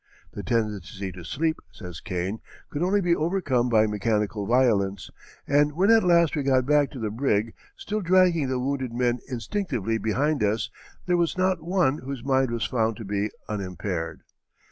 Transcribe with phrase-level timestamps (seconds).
[0.31, 2.39] "The tendency to sleep," says Kane,
[2.71, 5.11] "could only be overcome by mechanical violence;
[5.45, 9.19] and when at last we got back to the brig, still dragging the wounded men
[9.27, 10.71] instinctively behind us,
[11.05, 14.23] there was not one whose mind was found to be unimpaired."